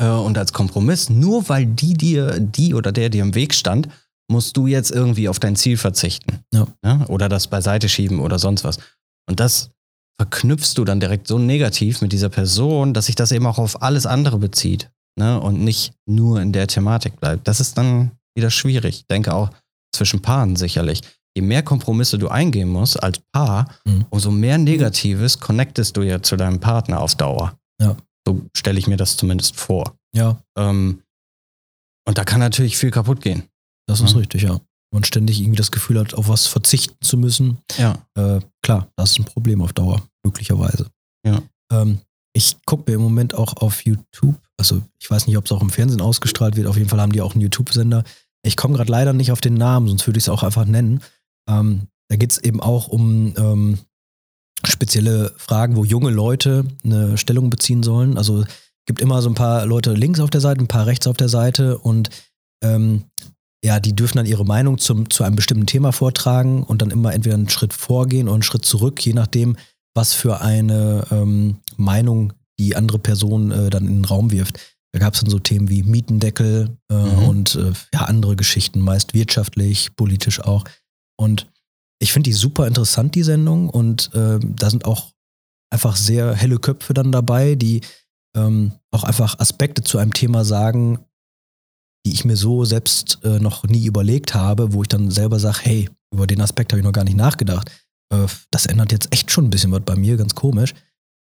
Äh, 0.00 0.08
und 0.08 0.36
als 0.36 0.52
Kompromiss, 0.52 1.08
nur 1.08 1.48
weil 1.48 1.66
die 1.66 1.94
dir, 1.94 2.38
die 2.38 2.74
oder 2.74 2.92
der 2.92 3.08
dir 3.08 3.22
im 3.22 3.34
Weg 3.34 3.54
stand, 3.54 3.88
musst 4.30 4.56
du 4.56 4.66
jetzt 4.66 4.90
irgendwie 4.90 5.28
auf 5.28 5.38
dein 5.38 5.56
Ziel 5.56 5.76
verzichten. 5.76 6.40
Ja. 6.52 6.66
Ne? 6.82 7.06
Oder 7.08 7.28
das 7.28 7.48
beiseite 7.48 7.88
schieben 7.88 8.20
oder 8.20 8.38
sonst 8.38 8.64
was. 8.64 8.78
Und 9.28 9.40
das 9.40 9.70
verknüpfst 10.20 10.74
du 10.74 10.84
dann 10.84 11.00
direkt 11.00 11.26
so 11.26 11.38
negativ 11.38 12.02
mit 12.02 12.12
dieser 12.12 12.28
Person, 12.28 12.92
dass 12.92 13.06
sich 13.06 13.14
das 13.14 13.32
eben 13.32 13.46
auch 13.46 13.58
auf 13.58 13.82
alles 13.82 14.04
andere 14.04 14.38
bezieht. 14.38 14.90
Ne? 15.18 15.40
Und 15.40 15.60
nicht 15.62 15.92
nur 16.06 16.40
in 16.40 16.52
der 16.52 16.66
Thematik 16.66 17.18
bleibt. 17.20 17.46
Das 17.48 17.60
ist 17.60 17.76
dann 17.78 18.12
wieder 18.36 18.50
schwierig. 18.50 19.00
Ich 19.00 19.06
denke 19.06 19.34
auch 19.34 19.50
zwischen 19.94 20.22
Paaren 20.22 20.56
sicherlich. 20.56 21.02
Je 21.36 21.42
mehr 21.42 21.62
Kompromisse 21.62 22.18
du 22.18 22.28
eingehen 22.28 22.68
musst 22.68 23.02
als 23.02 23.20
Paar, 23.32 23.68
Mhm. 23.84 24.06
umso 24.10 24.30
mehr 24.30 24.58
Negatives 24.58 25.38
connectest 25.38 25.96
du 25.96 26.02
ja 26.02 26.22
zu 26.22 26.36
deinem 26.36 26.58
Partner 26.60 27.00
auf 27.00 27.14
Dauer. 27.14 27.56
Ja. 27.80 27.96
So 28.26 28.42
stelle 28.56 28.78
ich 28.78 28.86
mir 28.86 28.96
das 28.96 29.16
zumindest 29.16 29.56
vor. 29.56 29.94
Ja, 30.14 30.40
Ähm, 30.56 31.02
und 32.06 32.18
da 32.18 32.24
kann 32.24 32.40
natürlich 32.40 32.76
viel 32.76 32.90
kaputt 32.90 33.20
gehen. 33.20 33.44
das 33.88 34.00
ist 34.00 34.12
Ja. 34.12 34.18
richtig, 34.18 34.42
ja. 34.42 34.52
Wenn 34.92 34.98
man 35.00 35.04
ständig 35.04 35.40
irgendwie 35.40 35.56
das 35.56 35.70
Gefühl 35.70 35.98
hat, 36.00 36.14
auf 36.14 36.28
was 36.28 36.46
verzichten 36.46 36.96
zu 37.04 37.16
müssen, 37.16 37.58
Ja. 37.76 37.98
äh, 38.16 38.40
klar, 38.62 38.88
das 38.96 39.12
ist 39.12 39.18
ein 39.18 39.24
Problem 39.24 39.62
auf 39.62 39.72
Dauer, 39.72 40.02
möglicherweise. 40.24 40.86
Ja. 41.26 41.42
Ähm, 41.72 42.00
ich 42.32 42.56
gucke 42.66 42.90
mir 42.90 42.96
im 42.96 43.02
Moment 43.02 43.34
auch 43.34 43.56
auf 43.56 43.84
YouTube, 43.84 44.36
also 44.60 44.82
ich 45.00 45.10
weiß 45.10 45.26
nicht, 45.26 45.36
ob 45.36 45.46
es 45.46 45.52
auch 45.52 45.62
im 45.62 45.70
Fernsehen 45.70 46.00
ausgestrahlt 46.00 46.54
wird, 46.54 46.68
auf 46.68 46.76
jeden 46.76 46.88
Fall 46.88 47.00
haben 47.00 47.12
die 47.12 47.22
auch 47.22 47.32
einen 47.32 47.40
YouTube-Sender. 47.40 48.04
Ich 48.42 48.56
komme 48.56 48.76
gerade 48.76 48.90
leider 48.90 49.12
nicht 49.12 49.32
auf 49.32 49.40
den 49.40 49.54
Namen, 49.54 49.88
sonst 49.88 50.06
würde 50.06 50.18
ich 50.18 50.24
es 50.24 50.28
auch 50.28 50.42
einfach 50.42 50.64
nennen. 50.64 51.00
Ähm, 51.48 51.88
da 52.08 52.16
geht 52.16 52.32
es 52.32 52.38
eben 52.38 52.60
auch 52.60 52.88
um, 52.88 53.34
ähm, 53.36 53.78
spezielle 54.66 55.32
Fragen, 55.36 55.76
wo 55.76 55.84
junge 55.84 56.10
Leute 56.10 56.64
eine 56.84 57.16
Stellung 57.18 57.50
beziehen 57.50 57.82
sollen. 57.82 58.18
Also 58.18 58.44
gibt 58.86 59.00
immer 59.00 59.22
so 59.22 59.30
ein 59.30 59.34
paar 59.34 59.66
Leute 59.66 59.92
links 59.94 60.20
auf 60.20 60.30
der 60.30 60.40
Seite, 60.40 60.60
ein 60.60 60.68
paar 60.68 60.86
rechts 60.86 61.06
auf 61.06 61.16
der 61.16 61.28
Seite 61.28 61.78
und 61.78 62.10
ähm, 62.62 63.04
ja, 63.64 63.78
die 63.78 63.94
dürfen 63.94 64.16
dann 64.16 64.26
ihre 64.26 64.44
Meinung 64.44 64.78
zum, 64.78 65.10
zu 65.10 65.22
einem 65.22 65.36
bestimmten 65.36 65.66
Thema 65.66 65.92
vortragen 65.92 66.62
und 66.62 66.82
dann 66.82 66.90
immer 66.90 67.12
entweder 67.12 67.36
einen 67.36 67.48
Schritt 67.48 67.74
vorgehen 67.74 68.26
oder 68.26 68.34
einen 68.34 68.42
Schritt 68.42 68.64
zurück, 68.64 69.04
je 69.04 69.12
nachdem, 69.12 69.56
was 69.94 70.14
für 70.14 70.40
eine 70.40 71.06
ähm, 71.10 71.56
Meinung 71.76 72.32
die 72.60 72.76
andere 72.76 72.98
Person 72.98 73.50
äh, 73.50 73.70
dann 73.70 73.86
in 73.86 73.96
den 73.96 74.04
Raum 74.04 74.30
wirft. 74.30 74.60
Da 74.92 74.98
gab 74.98 75.14
es 75.14 75.20
dann 75.20 75.30
so 75.30 75.38
Themen 75.38 75.68
wie 75.68 75.82
Mietendeckel 75.82 76.76
äh, 76.90 76.94
mhm. 76.94 77.28
und 77.28 77.54
äh, 77.54 77.72
ja, 77.94 78.02
andere 78.02 78.36
Geschichten, 78.36 78.80
meist 78.80 79.14
wirtschaftlich, 79.14 79.94
politisch 79.96 80.40
auch. 80.40 80.64
Und 81.18 81.50
ich 82.00 82.12
finde 82.12 82.30
die 82.30 82.34
super 82.34 82.66
interessant, 82.66 83.14
die 83.14 83.22
Sendung. 83.22 83.70
Und 83.70 84.12
äh, 84.14 84.38
da 84.40 84.70
sind 84.70 84.84
auch 84.84 85.12
einfach 85.72 85.96
sehr 85.96 86.34
helle 86.34 86.58
Köpfe 86.58 86.92
dann 86.92 87.12
dabei, 87.12 87.54
die 87.54 87.82
ähm, 88.36 88.72
auch 88.90 89.04
einfach 89.04 89.38
Aspekte 89.38 89.82
zu 89.82 89.98
einem 89.98 90.12
Thema 90.12 90.44
sagen, 90.44 90.98
die 92.06 92.12
ich 92.12 92.24
mir 92.24 92.36
so 92.36 92.64
selbst 92.64 93.18
äh, 93.24 93.38
noch 93.38 93.64
nie 93.64 93.86
überlegt 93.86 94.34
habe, 94.34 94.72
wo 94.72 94.82
ich 94.82 94.88
dann 94.88 95.10
selber 95.10 95.38
sage, 95.38 95.60
hey, 95.62 95.90
über 96.12 96.26
den 96.26 96.40
Aspekt 96.40 96.72
habe 96.72 96.80
ich 96.80 96.84
noch 96.84 96.92
gar 96.92 97.04
nicht 97.04 97.16
nachgedacht. 97.16 97.70
Äh, 98.12 98.26
das 98.50 98.66
ändert 98.66 98.92
jetzt 98.92 99.12
echt 99.12 99.30
schon 99.30 99.44
ein 99.44 99.50
bisschen 99.50 99.72
was 99.72 99.82
bei 99.82 99.96
mir, 99.96 100.16
ganz 100.16 100.34
komisch. 100.34 100.74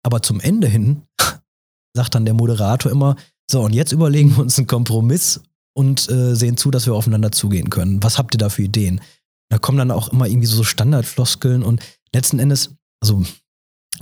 Aber 0.04 0.22
zum 0.22 0.40
Ende 0.40 0.68
hin 0.68 1.04
sagt 1.96 2.16
dann 2.16 2.26
der 2.26 2.34
Moderator 2.34 2.92
immer, 2.92 3.16
so, 3.50 3.62
und 3.62 3.74
jetzt 3.74 3.92
überlegen 3.92 4.36
wir 4.36 4.40
uns 4.40 4.58
einen 4.58 4.68
Kompromiss 4.68 5.42
und 5.76 6.10
äh, 6.10 6.36
sehen 6.36 6.58
zu, 6.58 6.72
dass 6.72 6.86
wir 6.86 6.94
aufeinander 6.94 7.32
zugehen 7.32 7.70
können. 7.70 8.02
Was 8.04 8.18
habt 8.18 8.36
ihr 8.36 8.38
da 8.38 8.50
für 8.50 8.64
Ideen? 8.64 9.02
Da 9.50 9.58
kommen 9.58 9.78
dann 9.78 9.92
auch 9.92 10.10
immer 10.10 10.28
irgendwie 10.28 10.48
so 10.48 10.64
Standardfloskeln 10.64 11.64
und 11.64 11.82
letzten 12.14 12.40
Endes, 12.40 12.76
also 13.02 13.24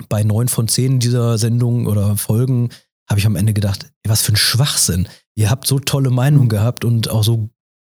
bei 0.10 0.24
neun 0.24 0.48
von 0.48 0.68
zehn 0.68 1.00
dieser 1.00 1.38
Sendungen 1.38 1.88
oder 1.88 2.16
Folgen 2.18 2.70
habe 3.10 3.20
ich 3.20 3.26
am 3.26 3.36
Ende 3.36 3.54
gedacht, 3.54 3.92
was 4.08 4.22
für 4.22 4.32
ein 4.32 4.38
Schwachsinn. 4.38 5.10
Ihr 5.36 5.50
habt 5.50 5.68
so 5.68 5.80
tolle 5.80 6.12
Meinungen 6.12 6.48
gehabt 6.48 6.86
und 6.86 7.10
auch 7.10 7.24
so, 7.24 7.50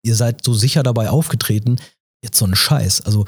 ihr 0.02 0.16
seid 0.16 0.42
so 0.44 0.54
sicher 0.54 0.82
dabei 0.82 1.10
aufgetreten. 1.10 1.76
Jetzt 2.24 2.38
so 2.38 2.46
ein 2.46 2.54
Scheiß. 2.54 3.02
Also 3.02 3.26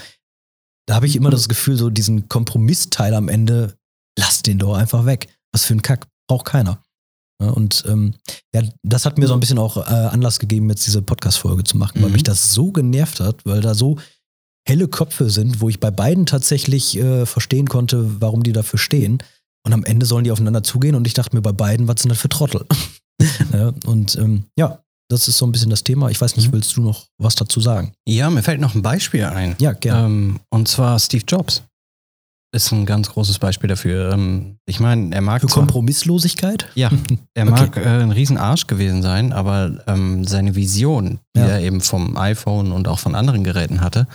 da 0.86 0.94
habe 0.94 1.06
ich 1.06 1.16
immer 1.16 1.30
das 1.30 1.48
Gefühl, 1.48 1.76
so 1.76 1.90
diesen 1.90 2.28
Kompromissteil 2.28 3.12
am 3.12 3.28
Ende, 3.28 3.76
lasst 4.18 4.46
den 4.46 4.58
doch 4.58 4.74
einfach 4.74 5.06
weg. 5.06 5.28
Was 5.52 5.64
für 5.64 5.74
ein 5.74 5.82
Kack 5.82 6.06
braucht 6.28 6.46
keiner. 6.46 6.82
Und 7.38 7.84
ähm, 7.86 8.14
ja, 8.54 8.62
das 8.82 9.06
hat 9.06 9.18
mir 9.18 9.26
so 9.26 9.34
ein 9.34 9.40
bisschen 9.40 9.58
auch 9.58 9.76
äh, 9.76 9.90
Anlass 9.90 10.38
gegeben, 10.38 10.70
jetzt 10.70 10.86
diese 10.86 11.02
Podcast-Folge 11.02 11.64
zu 11.64 11.76
machen, 11.76 12.00
weil 12.00 12.08
mhm. 12.08 12.14
mich 12.14 12.22
das 12.22 12.54
so 12.54 12.70
genervt 12.72 13.20
hat, 13.20 13.44
weil 13.44 13.60
da 13.60 13.74
so 13.74 13.98
helle 14.66 14.88
Köpfe 14.88 15.28
sind, 15.30 15.60
wo 15.60 15.68
ich 15.68 15.80
bei 15.80 15.90
beiden 15.90 16.26
tatsächlich 16.26 16.96
äh, 16.96 17.26
verstehen 17.26 17.68
konnte, 17.68 18.20
warum 18.20 18.42
die 18.42 18.52
dafür 18.52 18.78
stehen. 18.78 19.18
Und 19.66 19.72
am 19.72 19.84
Ende 19.84 20.06
sollen 20.06 20.24
die 20.24 20.30
aufeinander 20.30 20.62
zugehen 20.62 20.94
und 20.94 21.06
ich 21.06 21.14
dachte 21.14 21.34
mir 21.34 21.42
bei 21.42 21.52
beiden, 21.52 21.88
was 21.88 22.00
sind 22.00 22.10
das 22.10 22.18
für 22.18 22.28
Trottel? 22.28 22.66
ja, 23.52 23.72
und 23.86 24.16
ähm, 24.16 24.44
ja, 24.56 24.80
das 25.10 25.28
ist 25.28 25.38
so 25.38 25.46
ein 25.46 25.52
bisschen 25.52 25.70
das 25.70 25.84
Thema. 25.84 26.10
Ich 26.10 26.20
weiß 26.20 26.36
nicht, 26.36 26.48
mhm. 26.48 26.52
willst 26.52 26.76
du 26.76 26.82
noch 26.82 27.06
was 27.18 27.34
dazu 27.34 27.60
sagen? 27.60 27.92
Ja, 28.06 28.30
mir 28.30 28.42
fällt 28.42 28.60
noch 28.60 28.74
ein 28.74 28.82
Beispiel 28.82 29.24
ein. 29.24 29.56
Ja, 29.60 29.72
gerne. 29.72 30.06
Ähm, 30.06 30.40
und 30.50 30.68
zwar 30.68 30.98
Steve 30.98 31.24
Jobs 31.26 31.62
ist 32.54 32.72
ein 32.72 32.86
ganz 32.86 33.10
großes 33.10 33.38
Beispiel 33.38 33.68
dafür. 33.68 34.12
Ähm, 34.12 34.58
ich 34.64 34.80
meine, 34.80 35.14
er 35.14 35.20
mag. 35.20 35.40
Für 35.40 35.48
zwar, 35.48 35.64
Kompromisslosigkeit? 35.64 36.68
Ja, 36.74 36.90
er 37.34 37.44
mag 37.44 37.68
okay. 37.68 37.82
äh, 37.82 38.02
ein 38.02 38.12
Riesenarsch 38.12 38.66
gewesen 38.66 39.02
sein, 39.02 39.32
aber 39.32 39.82
ähm, 39.86 40.24
seine 40.24 40.54
Vision, 40.54 41.18
die 41.36 41.40
ja. 41.40 41.46
er 41.46 41.60
eben 41.60 41.80
vom 41.80 42.16
iPhone 42.16 42.72
und 42.72 42.88
auch 42.88 42.98
von 42.98 43.14
anderen 43.14 43.44
Geräten 43.44 43.80
hatte, 43.80 44.06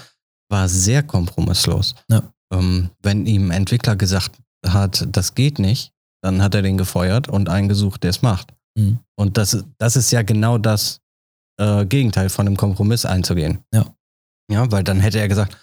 war 0.49 0.67
sehr 0.69 1.03
kompromisslos. 1.03 1.95
Ja. 2.09 2.23
Ähm, 2.51 2.89
wenn 3.03 3.25
ihm 3.25 3.51
ein 3.51 3.57
Entwickler 3.57 3.95
gesagt 3.95 4.37
hat, 4.65 5.07
das 5.11 5.35
geht 5.35 5.59
nicht, 5.59 5.91
dann 6.23 6.41
hat 6.41 6.55
er 6.55 6.61
den 6.61 6.77
gefeuert 6.77 7.27
und 7.27 7.49
einen 7.49 7.69
gesucht, 7.69 8.03
der 8.03 8.09
es 8.09 8.21
macht. 8.21 8.53
Mhm. 8.77 8.99
Und 9.15 9.37
das, 9.37 9.63
das 9.77 9.95
ist 9.95 10.11
ja 10.11 10.21
genau 10.21 10.57
das 10.57 11.01
äh, 11.59 11.85
Gegenteil 11.85 12.29
von 12.29 12.47
einem 12.47 12.57
Kompromiss 12.57 13.05
einzugehen. 13.05 13.59
Ja. 13.73 13.85
Ja, 14.51 14.71
weil 14.71 14.83
dann 14.83 14.99
hätte 14.99 15.19
er 15.19 15.27
gesagt, 15.27 15.55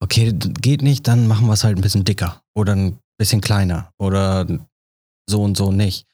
okay, 0.00 0.32
geht 0.32 0.82
nicht, 0.82 1.06
dann 1.06 1.26
machen 1.26 1.46
wir 1.46 1.52
es 1.52 1.64
halt 1.64 1.78
ein 1.78 1.82
bisschen 1.82 2.04
dicker 2.04 2.42
oder 2.54 2.74
ein 2.74 2.98
bisschen 3.18 3.40
kleiner 3.40 3.92
oder 3.98 4.46
so 5.28 5.42
und 5.42 5.56
so 5.56 5.70
nicht. 5.70 6.06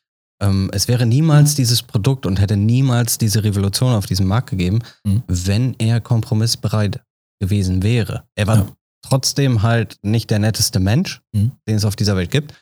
Ähm, 0.42 0.70
es 0.72 0.88
wäre 0.88 1.06
niemals 1.06 1.52
mhm. 1.52 1.56
dieses 1.56 1.82
Produkt 1.82 2.26
und 2.26 2.40
hätte 2.40 2.56
niemals 2.56 3.16
diese 3.18 3.42
Revolution 3.42 3.94
auf 3.94 4.06
diesem 4.06 4.26
Markt 4.26 4.50
gegeben, 4.50 4.80
mhm. 5.04 5.22
wenn 5.26 5.74
er 5.78 6.00
kompromissbereit 6.00 7.00
gewesen 7.40 7.82
wäre. 7.82 8.24
Er 8.34 8.46
war 8.46 8.56
ja. 8.56 8.76
trotzdem 9.02 9.62
halt 9.62 9.98
nicht 10.02 10.30
der 10.30 10.38
netteste 10.38 10.80
Mensch, 10.80 11.22
mhm. 11.32 11.52
den 11.66 11.76
es 11.76 11.84
auf 11.84 11.96
dieser 11.96 12.16
Welt 12.16 12.30
gibt. 12.30 12.54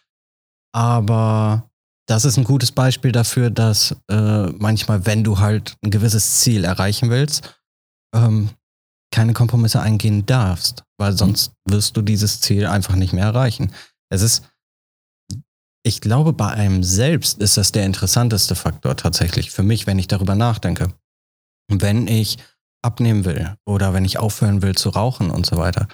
Aber 0.72 1.70
das 2.06 2.24
ist 2.24 2.36
ein 2.36 2.44
gutes 2.44 2.70
Beispiel 2.70 3.12
dafür, 3.12 3.50
dass 3.50 3.96
äh, 4.08 4.46
manchmal, 4.58 5.06
wenn 5.06 5.24
du 5.24 5.38
halt 5.38 5.76
ein 5.82 5.90
gewisses 5.90 6.40
Ziel 6.40 6.64
erreichen 6.64 7.10
willst, 7.10 7.56
ähm, 8.14 8.50
keine 9.14 9.32
Kompromisse 9.32 9.80
eingehen 9.80 10.26
darfst, 10.26 10.82
weil 10.98 11.12
mhm. 11.12 11.16
sonst 11.16 11.52
wirst 11.68 11.96
du 11.96 12.02
dieses 12.02 12.40
Ziel 12.40 12.66
einfach 12.66 12.96
nicht 12.96 13.12
mehr 13.12 13.26
erreichen. 13.26 13.72
Es 14.10 14.22
ist, 14.22 14.42
ich 15.86 16.00
glaube, 16.00 16.32
bei 16.32 16.50
einem 16.50 16.82
selbst 16.82 17.38
ist 17.38 17.56
das 17.56 17.70
der 17.70 17.86
interessanteste 17.86 18.56
Faktor 18.56 18.96
tatsächlich 18.96 19.52
für 19.52 19.62
mich, 19.62 19.86
wenn 19.86 20.00
ich 20.00 20.08
darüber 20.08 20.34
nachdenke. 20.34 20.92
Wenn 21.70 22.08
ich 22.08 22.38
abnehmen 22.82 23.24
will 23.24 23.56
oder 23.64 23.94
wenn 23.94 24.04
ich 24.04 24.18
aufhören 24.18 24.62
will 24.62 24.74
zu 24.74 24.88
rauchen 24.88 25.30
und 25.30 25.46
so 25.46 25.58
weiter, 25.58 25.86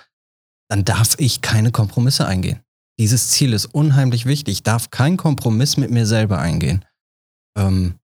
dann 0.71 0.87
darf 0.87 1.15
ich 1.19 1.43
keine 1.43 1.73
Kompromisse 1.73 2.27
eingehen. 2.27 2.61
Dieses 2.99 3.29
Ziel 3.29 3.53
ist 3.53 3.67
unheimlich 3.67 4.25
wichtig. 4.25 4.53
Ich 4.53 4.62
darf 4.62 4.91
keinen 4.91 5.19
Kompromiss 5.19 5.77
mit 5.77 5.91
mir 5.91 6.07
selber 6.07 6.39
eingehen. 6.39 6.87
Ähm, 7.59 7.99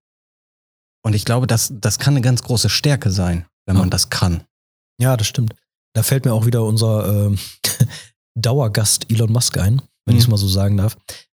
und 1.02 1.14
ich 1.14 1.24
glaube, 1.24 1.46
das, 1.46 1.72
das 1.74 1.98
kann 1.98 2.14
eine 2.14 2.20
ganz 2.20 2.42
große 2.42 2.68
Stärke 2.68 3.10
sein, 3.10 3.46
wenn 3.66 3.76
man 3.76 3.88
das 3.88 4.10
kann. 4.10 4.44
Ja, 5.00 5.16
das 5.16 5.26
stimmt. 5.26 5.54
Da 5.94 6.02
fällt 6.02 6.24
mir 6.24 6.32
auch 6.32 6.46
wieder 6.46 6.64
unser 6.64 7.30
äh, 7.30 7.36
Dauergast 8.38 9.10
Elon 9.10 9.32
Musk 9.32 9.58
ein, 9.58 9.82
wenn 10.04 10.14
mhm. 10.14 10.18
ich 10.18 10.24
es 10.24 10.28
mal 10.28 10.36
so 10.36 10.48
sagen 10.48 10.76
darf. 10.76 10.96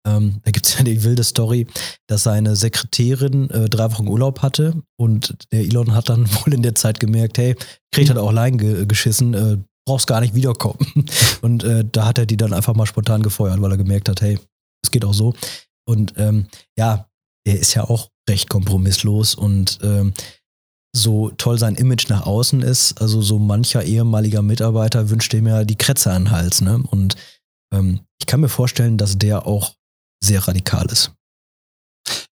Ähm, 0.07 0.41
da 0.45 0.51
gibt 0.53 0.67
es 0.67 0.79
ja 0.79 0.85
die 0.85 1.03
wilde 1.03 1.25
Story, 1.25 1.67
dass 2.07 2.23
seine 2.23 2.55
Sekretärin 2.55 3.51
äh, 3.51 3.69
drei 3.69 3.91
Wochen 3.93 4.09
Urlaub 4.09 4.41
hatte 4.41 4.83
und 4.97 5.37
der 5.53 5.61
Elon 5.61 5.95
hat 5.95 6.09
dann 6.09 6.29
wohl 6.45 6.55
in 6.55 6.63
der 6.63 6.75
Zeit 6.75 7.01
gemerkt, 7.01 7.39
hey, 7.39 7.57
Gret 7.93 8.11
hat 8.11 8.19
auch 8.19 8.29
allein 8.29 8.57
ge 8.57 8.87
geschissen, 8.87 9.35
äh, 9.35 9.59
brauchst 9.87 10.07
gar 10.07 10.21
nicht 10.21 10.35
wiederkommen. 10.35 10.79
Und 11.43 11.63
äh, 11.63 11.85
da 11.91 12.07
hat 12.07 12.19
er 12.19 12.27
die 12.27 12.37
dann 12.37 12.53
einfach 12.53 12.75
mal 12.75 12.87
spontan 12.87 13.23
gefeuert, 13.23 13.63
weil 13.63 13.71
er 13.71 13.77
gemerkt 13.77 14.09
hat, 14.09 14.21
hey, 14.21 14.37
es 14.85 14.91
geht 14.91 15.05
auch 15.05 15.15
so. 15.15 15.33
Und 15.89 16.15
ähm, 16.17 16.49
ja, 16.77 17.09
er 17.47 17.59
ist 17.59 17.75
ja 17.75 17.85
auch 17.85 18.11
recht 18.29 18.51
kompromisslos 18.51 19.37
und 19.37 19.79
ähm, 19.83 20.13
so 20.97 21.31
toll 21.31 21.59
sein 21.59 21.75
Image 21.75 22.09
nach 22.09 22.27
außen 22.27 22.63
ist, 22.63 23.01
also 23.01 23.21
so 23.21 23.39
mancher 23.39 23.85
ehemaliger 23.85 24.43
Mitarbeiter 24.43 25.11
wünscht 25.11 25.35
ihm 25.35 25.47
ja 25.47 25.65
die 25.65 25.77
Kretze 25.77 26.13
an 26.13 26.25
den 26.25 26.31
Hals, 26.31 26.61
ne? 26.61 26.83
Und 26.91 27.17
ähm, 27.73 28.01
ich 28.21 28.27
kann 28.27 28.41
mir 28.41 28.49
vorstellen, 28.49 28.97
dass 28.97 29.19
der 29.19 29.47
auch 29.47 29.75
sehr 30.23 30.47
radikal 30.47 30.87
ist. 30.87 31.13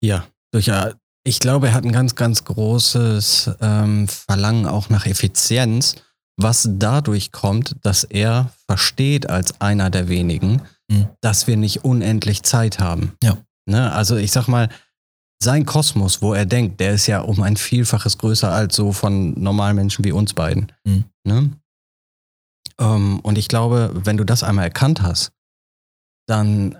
Ja, 0.02 0.26
durchaus. 0.52 0.94
Ich 1.26 1.40
glaube, 1.40 1.68
er 1.68 1.74
hat 1.74 1.84
ein 1.84 1.92
ganz, 1.92 2.16
ganz 2.16 2.44
großes 2.46 3.52
ähm, 3.62 4.08
Verlangen 4.08 4.66
auch 4.66 4.90
nach 4.90 5.06
Effizienz, 5.06 5.96
was 6.38 6.68
dadurch 6.72 7.32
kommt, 7.32 7.76
dass 7.84 8.04
er 8.04 8.52
versteht 8.68 9.30
als 9.30 9.60
einer 9.60 9.90
der 9.90 10.08
wenigen, 10.08 10.62
mhm. 10.90 11.10
dass 11.22 11.48
wir 11.48 11.58
nicht 11.58 11.84
unendlich 11.84 12.44
Zeit 12.44 12.80
haben. 12.80 13.14
Ja. 13.22 13.38
Ne? 13.66 13.92
Also 13.92 14.16
ich 14.16 14.32
sag 14.32 14.48
mal, 14.48 14.70
sein 15.42 15.66
Kosmos, 15.66 16.22
wo 16.22 16.34
er 16.34 16.46
denkt, 16.46 16.80
der 16.80 16.94
ist 16.94 17.08
ja 17.08 17.22
um 17.22 17.42
ein 17.42 17.56
Vielfaches 17.56 18.18
größer 18.18 18.52
als 18.52 18.76
so 18.76 18.92
von 18.92 19.40
normalen 19.42 19.76
Menschen 19.76 20.04
wie 20.04 20.12
uns 20.12 20.34
beiden. 20.34 20.72
Mhm. 20.84 21.06
Ne? 21.24 21.52
Ähm, 22.80 23.20
und 23.22 23.38
ich 23.38 23.48
glaube, 23.48 23.92
wenn 23.94 24.18
du 24.18 24.26
das 24.26 24.44
einmal 24.44 24.66
erkannt 24.66 25.02
hast, 25.02 25.32
dann 26.28 26.78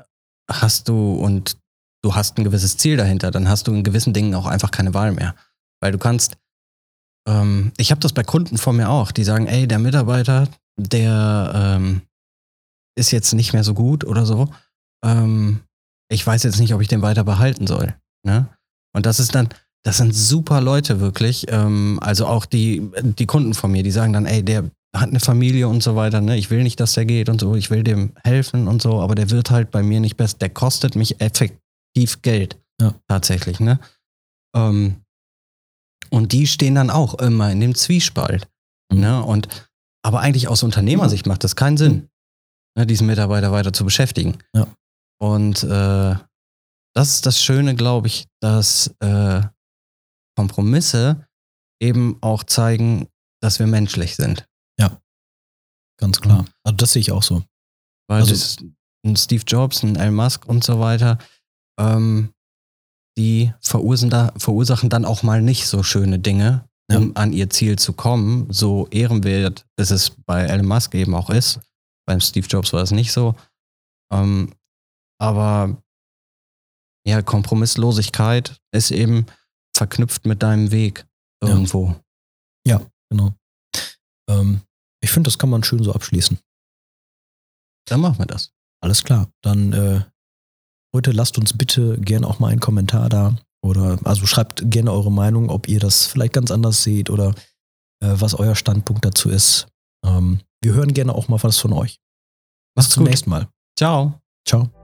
hast 0.50 0.90
du 0.90 1.14
und 1.14 1.58
du 2.04 2.16
hast 2.16 2.38
ein 2.38 2.44
gewisses 2.44 2.78
Ziel 2.78 2.98
dahinter, 2.98 3.32
dann 3.32 3.48
hast 3.48 3.68
du 3.68 3.74
in 3.74 3.84
gewissen 3.84 4.14
Dingen 4.14 4.36
auch 4.36 4.46
einfach 4.46 4.72
keine 4.72 4.94
Wahl 4.94 5.12
mehr. 5.12 5.36
Weil 5.82 5.92
du 5.92 5.98
kannst, 5.98 6.38
ähm, 7.28 7.72
ich 7.78 7.92
habe 7.92 8.02
das 8.02 8.14
bei 8.14 8.24
Kunden 8.24 8.58
von 8.58 8.76
mir 8.76 8.90
auch, 8.90 9.12
die 9.12 9.24
sagen, 9.24 9.48
ey, 9.48 9.68
der 9.68 9.80
Mitarbeiter, 9.80 10.48
der 10.78 11.52
ähm, 11.56 12.02
ist 12.98 13.12
jetzt 13.12 13.34
nicht 13.34 13.54
mehr 13.54 13.64
so 13.64 13.74
gut 13.74 14.04
oder 14.04 14.26
so. 14.26 14.50
Ähm, 15.04 15.62
ich 16.12 16.26
weiß 16.26 16.44
jetzt 16.44 16.60
nicht, 16.60 16.74
ob 16.74 16.82
ich 16.82 16.88
den 16.88 17.02
weiter 17.02 17.24
behalten 17.24 17.68
soll. 17.68 17.96
Ne? 18.26 18.48
Und 18.94 19.06
das 19.06 19.20
ist 19.20 19.36
dann, 19.36 19.50
das 19.84 19.98
sind 19.98 20.14
super 20.14 20.62
Leute 20.62 21.00
wirklich. 21.00 21.46
Ähm, 21.50 22.00
also 22.02 22.26
auch 22.26 22.46
die, 22.46 22.90
die 23.02 23.26
Kunden 23.26 23.54
von 23.54 23.72
mir, 23.72 23.84
die 23.84 23.92
sagen 23.92 24.14
dann, 24.14 24.26
ey, 24.26 24.44
der 24.44 24.70
hat 24.96 25.10
eine 25.10 25.20
Familie 25.20 25.68
und 25.68 25.84
so 25.84 25.96
weiter, 25.96 26.20
ne? 26.20 26.36
Ich 26.38 26.50
will 26.50 26.64
nicht, 26.64 26.80
dass 26.80 26.94
der 26.94 27.06
geht 27.06 27.30
und 27.30 27.40
so, 27.40 27.56
ich 27.56 27.70
will 27.70 27.84
dem 27.84 28.14
helfen 28.24 28.68
und 28.68 28.82
so, 28.82 29.00
aber 29.00 29.14
der 29.14 29.30
wird 29.30 29.52
halt 29.52 29.70
bei 29.70 29.84
mir 29.84 30.00
nicht 30.00 30.18
besser. 30.18 30.38
Der 30.40 30.50
kostet 30.50 30.96
mich 30.96 31.22
effektiv 31.22 32.22
Geld. 32.24 32.58
Ja. 32.82 32.96
Tatsächlich, 33.08 33.60
ne? 33.60 33.80
Ähm, 34.56 34.96
und 36.10 36.32
die 36.32 36.48
stehen 36.48 36.76
dann 36.76 36.90
auch 36.90 37.14
immer 37.16 37.52
in 37.52 37.60
dem 37.60 37.76
Zwiespalt. 37.76 38.48
Mhm. 38.92 39.00
Ne? 39.00 39.24
Und 39.24 39.48
aber 40.04 40.22
eigentlich 40.22 40.48
aus 40.48 40.64
Unternehmersicht 40.64 41.28
macht 41.28 41.44
das 41.44 41.56
keinen 41.56 41.78
Sinn. 41.78 42.10
ne, 42.76 42.88
diesen 42.88 43.08
Mitarbeiter 43.08 43.52
weiter 43.52 43.74
zu 43.74 43.84
beschäftigen. 43.84 44.38
Ja. 44.56 44.68
Und 45.22 45.64
äh, 45.64 46.16
das 47.00 47.14
ist 47.16 47.26
das 47.26 47.42
Schöne, 47.42 47.76
glaube 47.76 48.08
ich, 48.08 48.28
dass 48.42 48.94
äh, 49.00 49.42
Kompromisse 50.38 51.26
eben 51.82 52.18
auch 52.22 52.44
zeigen, 52.44 53.08
dass 53.42 53.60
wir 53.60 53.68
menschlich 53.68 54.18
sind. 54.18 54.46
Ganz 56.02 56.22
klar. 56.22 56.46
Also 56.64 56.78
das 56.78 56.94
sehe 56.94 57.02
ich 57.02 57.12
auch 57.12 57.24
so. 57.24 57.44
Weil 58.10 58.22
Also- 58.22 58.32
das, 58.32 58.58
ein 59.06 59.16
Steve 59.18 59.44
Jobs, 59.46 59.84
ein 59.84 59.98
Elon 59.98 60.16
Musk 60.16 60.46
und 60.46 60.64
so 60.64 60.80
weiter, 60.80 61.18
ähm, 61.78 62.34
die 63.18 63.54
verursachen, 63.62 64.10
da, 64.10 64.32
verursachen 64.38 64.90
dann 64.90 65.04
auch 65.04 65.24
mal 65.24 65.42
nicht 65.42 65.68
so 65.68 65.84
schöne 65.84 66.20
Dinge, 66.20 66.70
um 66.98 67.16
an 67.18 67.34
ihr 67.34 67.50
Ziel 67.50 67.78
zu 67.78 67.92
kommen. 67.94 68.52
So 68.52 68.88
ehrenwert 68.92 69.66
ist 69.78 69.92
es 69.92 70.10
bei 70.26 70.44
Elon 70.44 70.68
Musk 70.68 70.96
eben 70.96 71.14
auch 71.16 71.30
ist. 71.30 71.60
Beim 72.06 72.22
Steve 72.22 72.48
Jobs 72.48 72.72
war 72.72 72.82
es 72.82 72.92
nicht 72.92 73.12
so. 73.12 73.36
Ähm, 74.12 74.54
aber 75.18 75.82
ja, 77.10 77.22
Kompromisslosigkeit 77.22 78.60
ist 78.72 78.92
eben 78.92 79.26
verknüpft 79.76 80.26
mit 80.26 80.44
deinem 80.44 80.72
Weg 80.72 81.06
Ja. 81.44 81.50
irgendwo. 81.50 81.96
Genau. 83.12 83.34
Ähm, 84.30 84.62
ich 85.02 85.10
finde, 85.10 85.30
das 85.30 85.40
kann 85.40 85.50
man 85.50 85.64
schön 85.64 85.84
so 85.84 85.94
abschließen. 85.94 86.38
Dann 87.88 88.02
machen 88.02 88.20
wir 88.20 88.28
das. 88.28 88.52
Alles 88.84 89.04
klar. 89.04 89.32
Dann 89.42 89.74
äh, 89.74 90.02
heute 90.96 91.12
lasst 91.12 91.40
uns 91.40 91.58
bitte 91.58 92.00
gerne 92.00 92.28
auch 92.28 92.38
mal 92.38 92.50
einen 92.50 92.60
Kommentar 92.60 93.10
da. 93.10 93.36
Oder 93.66 93.98
also 94.06 94.28
schreibt 94.28 94.70
gerne 94.70 94.92
eure 94.92 95.12
Meinung, 95.12 95.50
ob 95.50 95.68
ihr 95.68 95.80
das 95.80 96.06
vielleicht 96.06 96.34
ganz 96.34 96.52
anders 96.52 96.84
seht 96.84 97.10
oder 97.10 97.34
äh, 98.04 98.14
was 98.14 98.36
euer 98.36 98.56
Standpunkt 98.56 99.04
dazu 99.04 99.30
ist. 99.30 99.68
Ähm, 100.06 100.42
wir 100.62 100.74
hören 100.74 100.94
gerne 100.94 101.16
auch 101.16 101.28
mal 101.30 101.42
was 101.42 101.58
von 101.58 101.74
euch. 101.74 102.00
Bis 102.76 102.92
zum 102.92 103.04
gut. 103.04 103.10
nächsten 103.10 103.32
Mal. 103.32 103.50
Ciao. 103.76 104.22
Ciao. 104.48 104.79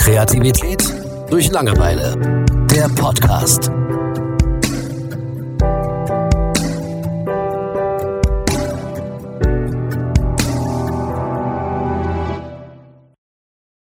Kreativität 0.00 0.82
durch 1.28 1.50
Langeweile. 1.50 2.16
Der 2.72 2.88
Podcast. 2.88 3.70